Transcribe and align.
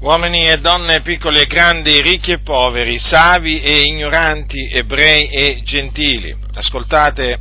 uomini 0.00 0.48
e 0.48 0.58
donne, 0.58 1.00
piccoli 1.00 1.40
e 1.40 1.46
grandi, 1.46 2.00
ricchi 2.02 2.32
e 2.32 2.40
poveri, 2.40 2.98
savi 2.98 3.60
e 3.60 3.82
ignoranti, 3.82 4.68
ebrei 4.72 5.28
e 5.28 5.60
gentili. 5.62 6.34
Ascoltate 6.54 7.40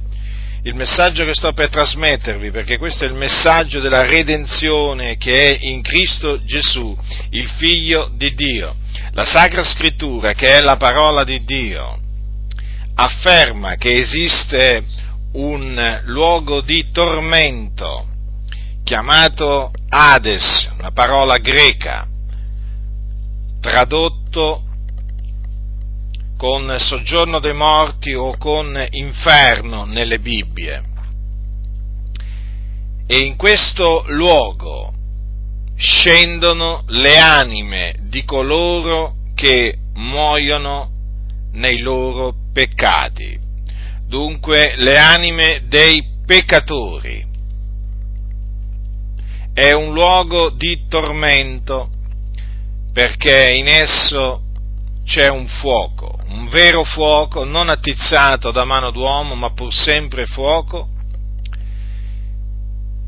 il 0.64 0.74
messaggio 0.74 1.26
che 1.26 1.34
sto 1.34 1.54
per 1.54 1.70
trasmettervi, 1.70 2.50
perché 2.52 2.78
questo 2.78 3.06
è 3.06 3.08
il 3.08 3.14
messaggio 3.14 3.80
della 3.80 4.02
redenzione 4.02 5.18
che 5.18 5.34
è 5.34 5.58
in 5.62 5.82
Cristo 5.82 6.44
Gesù, 6.44 6.98
il 7.32 7.48
Figlio 7.58 8.12
di 8.16 8.34
Dio. 8.34 8.76
La 9.12 9.26
Sacra 9.26 9.64
Scrittura, 9.64 10.34
che 10.34 10.58
è 10.58 10.62
la 10.62 10.78
parola 10.78 11.24
di 11.24 11.44
Dio, 11.44 12.00
afferma 12.96 13.76
che 13.76 13.96
esiste 13.96 14.84
un 15.34 16.02
luogo 16.06 16.62
di 16.62 16.92
tormento 16.92 18.08
chiamato 18.84 19.72
Hades, 19.90 20.72
una 20.78 20.92
parola 20.92 21.38
greca, 21.38 22.08
tradotto 23.66 24.62
con 26.38 26.76
soggiorno 26.78 27.40
dei 27.40 27.56
morti 27.56 28.14
o 28.14 28.38
con 28.38 28.80
inferno 28.92 29.86
nelle 29.86 30.20
Bibbie. 30.20 30.84
E 33.08 33.18
in 33.18 33.36
questo 33.36 34.04
luogo 34.10 34.94
scendono 35.76 36.84
le 36.90 37.18
anime 37.18 37.96
di 38.04 38.24
coloro 38.24 39.16
che 39.34 39.76
muoiono 39.96 40.92
nei 41.54 41.80
loro 41.80 42.36
peccati, 42.54 43.40
dunque 44.06 44.76
le 44.76 45.00
anime 45.00 45.64
dei 45.68 46.06
peccatori. 46.24 47.26
È 49.54 49.72
un 49.72 49.92
luogo 49.92 50.52
di 50.52 50.86
tormento 50.88 51.90
perché 52.96 53.52
in 53.52 53.68
esso 53.68 54.42
c'è 55.04 55.28
un 55.28 55.48
fuoco, 55.48 56.18
un 56.30 56.48
vero 56.48 56.86
fuoco, 56.86 57.44
non 57.44 57.68
attizzato 57.68 58.52
da 58.52 58.64
mano 58.64 58.92
d'uomo, 58.92 59.36
ma 59.36 59.52
pur 59.52 59.74
sempre 59.74 60.26
fuoco, 60.26 60.88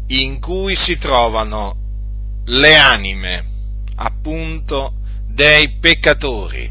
in 0.08 0.42
cui 0.42 0.76
si 0.76 0.98
trovano 0.98 1.78
le 2.48 2.76
anime, 2.76 3.46
appunto, 3.96 4.96
dei 5.26 5.78
peccatori. 5.80 6.70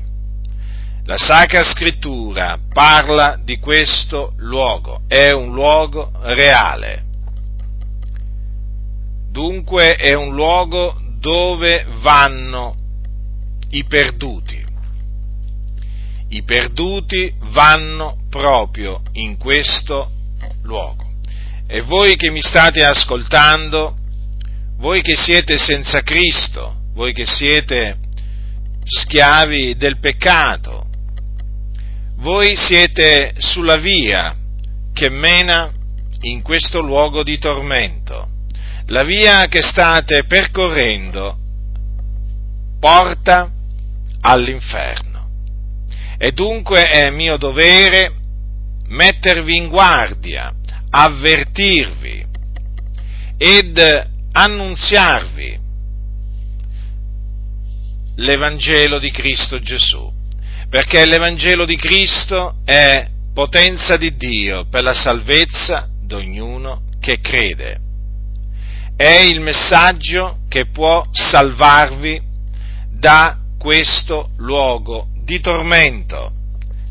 La 1.06 1.16
Sacra 1.16 1.64
Scrittura 1.64 2.58
parla 2.70 3.40
di 3.42 3.58
questo 3.58 4.34
luogo, 4.36 5.00
è 5.08 5.30
un 5.30 5.54
luogo 5.54 6.10
reale. 6.20 7.04
Dunque 9.30 9.96
è 9.96 10.12
un 10.12 10.34
luogo 10.34 11.00
dove 11.18 11.86
vanno 12.02 12.84
i 13.70 13.84
perduti. 13.84 14.64
I 16.28 16.42
perduti 16.42 17.32
vanno 17.52 18.24
proprio 18.28 19.02
in 19.12 19.36
questo 19.36 20.10
luogo. 20.62 21.04
E 21.66 21.80
voi 21.82 22.16
che 22.16 22.30
mi 22.30 22.42
state 22.42 22.84
ascoltando, 22.84 23.96
voi 24.78 25.02
che 25.02 25.16
siete 25.16 25.56
senza 25.58 26.02
Cristo, 26.02 26.82
voi 26.92 27.12
che 27.12 27.26
siete 27.26 27.98
schiavi 28.84 29.76
del 29.76 29.98
peccato, 29.98 30.86
voi 32.16 32.56
siete 32.56 33.34
sulla 33.38 33.76
via 33.76 34.36
che 34.92 35.10
mena 35.10 35.72
in 36.20 36.42
questo 36.42 36.80
luogo 36.80 37.22
di 37.22 37.38
tormento. 37.38 38.28
La 38.86 39.02
via 39.02 39.46
che 39.48 39.62
state 39.62 40.24
percorrendo 40.24 41.36
porta 42.78 43.50
all'inferno. 44.26 45.28
E 46.18 46.32
dunque 46.32 46.88
è 46.88 47.10
mio 47.10 47.36
dovere 47.36 48.12
mettervi 48.88 49.56
in 49.56 49.68
guardia, 49.68 50.52
avvertirvi 50.90 52.24
ed 53.38 53.78
annunziarvi 54.32 55.58
l'Evangelo 58.16 58.98
di 58.98 59.10
Cristo 59.10 59.60
Gesù, 59.60 60.10
perché 60.68 61.04
l'Evangelo 61.06 61.64
di 61.64 61.76
Cristo 61.76 62.56
è 62.64 63.08
potenza 63.34 63.96
di 63.96 64.16
Dio 64.16 64.66
per 64.66 64.82
la 64.82 64.94
salvezza 64.94 65.88
di 66.00 66.14
ognuno 66.14 66.82
che 66.98 67.20
crede. 67.20 67.78
È 68.96 69.20
il 69.20 69.40
messaggio 69.40 70.38
che 70.48 70.70
può 70.70 71.04
salvarvi 71.12 72.18
da 72.90 73.38
questo 73.66 74.30
luogo 74.36 75.08
di 75.24 75.40
tormento, 75.40 76.30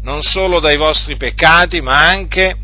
non 0.02 0.22
solo 0.22 0.60
dai 0.60 0.76
vostri 0.76 1.16
peccati, 1.16 1.80
ma 1.80 2.06
anche 2.06 2.58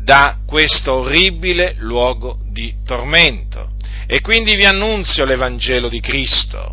da 0.00 0.38
questo 0.46 0.98
orribile 0.98 1.74
luogo 1.78 2.38
di 2.52 2.72
tormento. 2.84 3.70
E 4.06 4.20
quindi 4.20 4.54
vi 4.54 4.64
annunzio 4.64 5.24
l'Evangelo 5.24 5.88
di 5.88 5.98
Cristo, 5.98 6.72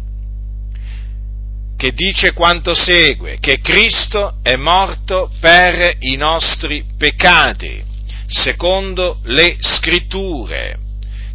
che 1.76 1.92
dice 1.92 2.34
quanto 2.34 2.76
segue, 2.76 3.40
che 3.40 3.62
Cristo 3.62 4.36
è 4.44 4.56
morto 4.56 5.32
per 5.40 5.96
i 6.02 6.16
nostri 6.18 6.86
peccati, 6.96 7.84
secondo 8.28 9.22
le 9.24 9.58
scritture, 9.60 10.78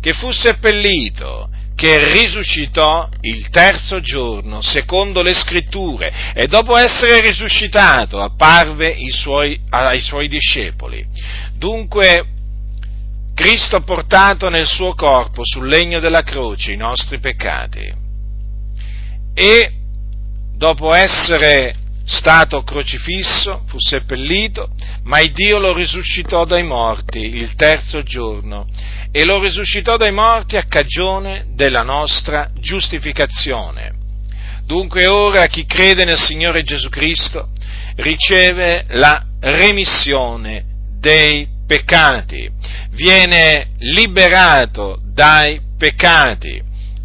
che 0.01 0.13
fu 0.13 0.31
seppellito 0.31 1.51
che 1.81 2.13
risuscitò 2.13 3.09
il 3.23 3.49
terzo 3.49 4.01
giorno, 4.01 4.61
secondo 4.61 5.23
le 5.23 5.33
scritture, 5.33 6.13
e 6.35 6.47
dopo 6.47 6.77
essere 6.77 7.23
risuscitato 7.23 8.21
apparve 8.21 8.95
suoi, 9.09 9.59
ai 9.71 9.99
suoi 10.01 10.29
discepoli. 10.29 11.03
Dunque, 11.55 12.27
Cristo 13.35 13.77
ha 13.77 13.81
portato 13.81 14.51
nel 14.51 14.67
suo 14.67 14.95
corpo 14.95 15.41
sul 15.43 15.69
legno 15.69 16.01
della 16.01 16.23
croce 16.23 16.73
i 16.73 16.77
nostri 16.77 17.19
peccati 17.19 17.91
e 19.33 19.73
dopo 20.55 20.93
essere 20.93 21.75
stato 22.05 22.63
crocifisso, 22.63 23.63
fu 23.67 23.79
seppellito, 23.79 24.69
ma 25.05 25.23
Dio 25.33 25.59
lo 25.59 25.73
risuscitò 25.73 26.45
dai 26.45 26.63
morti 26.63 27.21
il 27.21 27.55
terzo 27.55 28.03
giorno 28.03 28.69
e 29.13 29.25
lo 29.25 29.41
risuscitò 29.41 29.97
dai 29.97 30.13
morti 30.13 30.57
a 30.57 30.65
cagione 30.65 31.47
della 31.55 31.83
nostra 31.83 32.51
giustificazione. 32.55 33.93
Dunque 34.65 35.07
ora 35.09 35.47
chi 35.47 35.67
crede 35.67 36.05
nel 36.05 36.19
Signore 36.19 36.63
Gesù 36.63 36.89
Cristo 36.89 37.49
riceve 37.97 38.85
la 38.91 39.25
remissione 39.41 40.65
dei 41.01 41.49
peccati, 41.67 42.49
viene 42.91 43.71
liberato 43.79 45.01
dai 45.13 45.61
peccati 45.77 46.63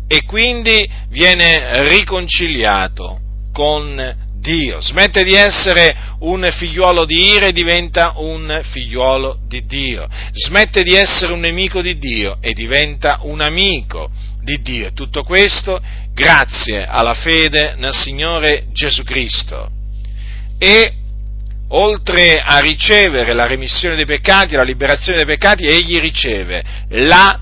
e 0.08 0.24
quindi 0.26 0.88
viene 1.10 1.88
riconciliato 1.90 3.20
con 3.52 4.25
Dio, 4.46 4.80
smette 4.80 5.24
di 5.24 5.34
essere 5.34 5.96
un 6.20 6.48
figliuolo 6.56 7.04
di 7.04 7.34
ira 7.34 7.48
e 7.48 7.52
diventa 7.52 8.14
un 8.18 8.62
figliuolo 8.64 9.40
di 9.48 9.66
Dio, 9.66 10.08
smette 10.32 10.84
di 10.84 10.94
essere 10.94 11.34
un 11.34 11.40
nemico 11.40 11.82
di 11.82 11.98
Dio 11.98 12.38
e 12.42 12.54
diventa 12.54 13.22
un 13.24 13.42
amico 13.42 14.12
di 14.44 14.62
Dio. 14.62 14.94
Tutto 14.94 15.24
questo 15.24 15.82
grazie 16.14 16.86
alla 16.86 17.16
fede 17.16 17.74
nel 17.78 17.92
Signore 17.92 18.68
Gesù 18.72 19.04
Cristo. 19.04 19.72
E 20.60 20.94
oltre 21.70 22.40
a 22.40 22.60
ricevere 22.60 23.34
la 23.34 23.48
remissione 23.48 23.96
dei 23.96 24.06
peccati, 24.06 24.54
la 24.54 24.62
liberazione 24.62 25.18
dei 25.18 25.26
peccati, 25.26 25.66
egli 25.66 25.98
riceve 25.98 26.64
la 26.90 27.40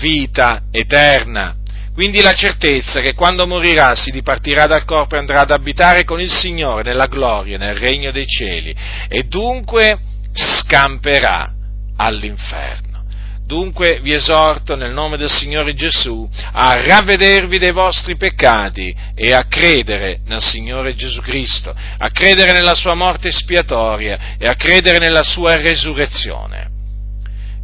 vita 0.00 0.62
eterna. 0.72 1.57
Quindi 1.98 2.20
la 2.20 2.32
certezza 2.32 3.00
che 3.00 3.14
quando 3.14 3.44
morirà 3.44 3.96
si 3.96 4.12
dipartirà 4.12 4.68
dal 4.68 4.84
corpo 4.84 5.16
e 5.16 5.18
andrà 5.18 5.40
ad 5.40 5.50
abitare 5.50 6.04
con 6.04 6.20
il 6.20 6.30
Signore 6.30 6.84
nella 6.84 7.06
gloria, 7.06 7.58
nel 7.58 7.74
regno 7.74 8.12
dei 8.12 8.24
cieli, 8.24 8.72
e 9.08 9.24
dunque 9.24 9.98
scamperà 10.32 11.52
all'inferno. 11.96 13.04
Dunque 13.44 13.98
vi 14.00 14.12
esorto 14.12 14.76
nel 14.76 14.92
nome 14.92 15.16
del 15.16 15.28
Signore 15.28 15.74
Gesù 15.74 16.28
a 16.52 16.80
ravvedervi 16.86 17.58
dei 17.58 17.72
vostri 17.72 18.14
peccati 18.14 18.94
e 19.16 19.32
a 19.32 19.46
credere 19.48 20.20
nel 20.26 20.40
Signore 20.40 20.94
Gesù 20.94 21.20
Cristo, 21.20 21.74
a 21.74 22.10
credere 22.12 22.52
nella 22.52 22.74
sua 22.74 22.94
morte 22.94 23.26
espiatoria 23.26 24.36
e 24.38 24.46
a 24.46 24.54
credere 24.54 24.98
nella 24.98 25.24
sua 25.24 25.56
resurrezione. 25.56 26.70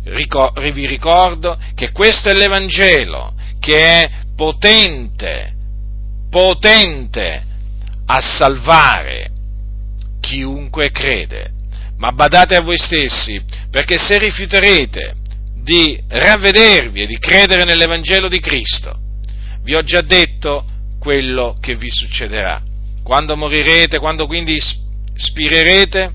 vi 0.02 0.86
ricordo 0.86 1.56
che 1.76 1.92
questo 1.92 2.30
è 2.30 2.34
l'Evangelo, 2.34 3.34
che 3.60 3.76
è 3.76 4.22
potente, 4.36 5.54
potente 6.30 7.44
a 8.06 8.20
salvare 8.20 9.30
chiunque 10.20 10.90
crede. 10.90 11.52
Ma 11.96 12.10
badate 12.12 12.56
a 12.56 12.60
voi 12.60 12.76
stessi, 12.76 13.42
perché 13.70 13.98
se 13.98 14.18
rifiuterete 14.18 15.16
di 15.62 16.02
ravvedervi 16.06 17.02
e 17.02 17.06
di 17.06 17.18
credere 17.18 17.64
nell'Evangelo 17.64 18.28
di 18.28 18.40
Cristo, 18.40 18.98
vi 19.62 19.74
ho 19.74 19.82
già 19.82 20.00
detto 20.00 20.64
quello 20.98 21.56
che 21.60 21.76
vi 21.76 21.90
succederà. 21.90 22.60
Quando 23.02 23.36
morirete, 23.36 23.98
quando 23.98 24.26
quindi 24.26 24.58
spirerete, 25.14 26.12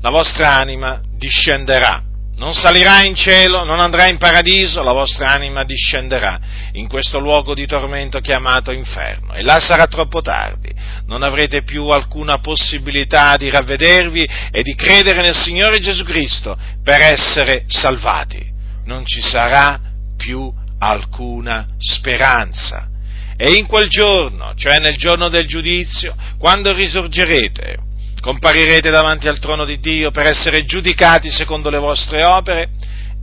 la 0.00 0.10
vostra 0.10 0.54
anima 0.56 1.00
discenderà 1.16 2.02
non 2.36 2.54
salirà 2.54 3.04
in 3.04 3.14
cielo, 3.14 3.64
non 3.64 3.80
andrà 3.80 4.08
in 4.08 4.18
paradiso, 4.18 4.82
la 4.82 4.92
vostra 4.92 5.28
anima 5.30 5.64
discenderà 5.64 6.40
in 6.72 6.88
questo 6.88 7.18
luogo 7.18 7.54
di 7.54 7.66
tormento 7.66 8.20
chiamato 8.20 8.70
inferno. 8.70 9.34
E 9.34 9.42
là 9.42 9.60
sarà 9.60 9.86
troppo 9.86 10.22
tardi, 10.22 10.72
non 11.06 11.22
avrete 11.22 11.62
più 11.62 11.88
alcuna 11.88 12.38
possibilità 12.38 13.36
di 13.36 13.50
ravvedervi 13.50 14.28
e 14.50 14.62
di 14.62 14.74
credere 14.74 15.20
nel 15.20 15.36
Signore 15.36 15.78
Gesù 15.78 16.04
Cristo 16.04 16.56
per 16.82 17.00
essere 17.00 17.64
salvati, 17.66 18.44
non 18.86 19.04
ci 19.04 19.22
sarà 19.22 19.78
più 20.16 20.52
alcuna 20.78 21.66
speranza. 21.78 22.88
E 23.36 23.52
in 23.52 23.66
quel 23.66 23.88
giorno, 23.88 24.54
cioè 24.54 24.78
nel 24.78 24.96
giorno 24.96 25.28
del 25.28 25.46
giudizio, 25.46 26.14
quando 26.38 26.72
risorgerete, 26.72 27.90
comparirete 28.22 28.88
davanti 28.88 29.26
al 29.26 29.40
trono 29.40 29.64
di 29.64 29.80
Dio 29.80 30.12
per 30.12 30.26
essere 30.26 30.64
giudicati 30.64 31.28
secondo 31.32 31.70
le 31.70 31.78
vostre 31.78 32.22
opere 32.22 32.68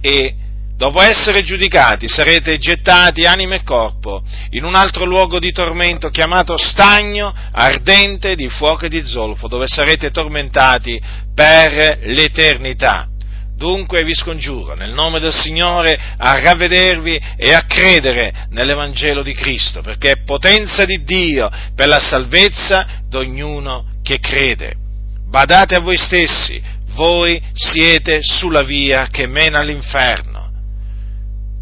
e 0.02 0.36
dopo 0.76 1.02
essere 1.02 1.42
giudicati 1.42 2.10
sarete 2.10 2.58
gettati 2.58 3.26
anima 3.26 3.56
e 3.56 3.64
corpo 3.64 4.22
in 4.50 4.66
un 4.66 4.76
altro 4.76 5.06
luogo 5.06 5.40
di 5.40 5.54
tormento 5.54 6.10
chiamato 6.10 6.58
stagno 6.58 7.34
ardente 7.52 8.36
di 8.36 8.50
fuoco 8.50 8.86
e 8.86 8.90
di 8.90 9.02
zolfo 9.06 9.48
dove 9.48 9.68
sarete 9.68 10.12
tormentati 10.12 11.02
per 11.34 12.00
l'eternità. 12.02 13.08
Dunque 13.56 14.04
vi 14.04 14.14
scongiuro 14.14 14.74
nel 14.74 14.92
nome 14.92 15.20
del 15.20 15.34
Signore 15.34 15.98
a 16.18 16.42
ravvedervi 16.42 17.22
e 17.38 17.54
a 17.54 17.64
credere 17.66 18.48
nell'Evangelo 18.50 19.22
di 19.22 19.34
Cristo, 19.34 19.82
perché 19.82 20.12
è 20.12 20.24
potenza 20.24 20.86
di 20.86 21.04
Dio 21.04 21.50
per 21.76 21.88
la 21.88 22.00
salvezza 22.00 23.02
di 23.08 23.18
ognuno 23.18 23.98
che 24.02 24.20
crede. 24.20 24.88
Badate 25.30 25.76
a 25.76 25.80
voi 25.80 25.98
stessi, 25.98 26.62
voi 26.96 27.42
siete 27.54 28.22
sulla 28.24 28.64
via 28.64 29.08
che 29.12 29.28
mena 29.28 29.60
all'inferno. 29.60 30.52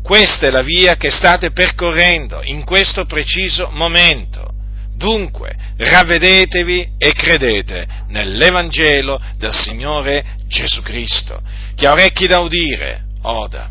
Questa 0.02 0.48
è 0.48 0.50
la 0.50 0.62
via 0.62 0.96
che 0.96 1.12
state 1.12 1.52
percorrendo 1.52 2.42
in 2.44 2.64
questo 2.64 3.06
preciso 3.06 3.70
momento. 3.74 4.54
Dunque, 4.96 5.54
ravvedetevi 5.76 6.94
e 6.98 7.12
credete 7.12 7.88
nell'Evangelo 8.08 9.22
del 9.38 9.54
Signore 9.54 10.38
Gesù 10.48 10.82
Cristo. 10.82 11.42
Chi 11.76 11.86
ha 11.86 11.92
orecchi 11.92 12.26
da 12.26 12.40
udire, 12.40 13.04
oda. 13.24 13.70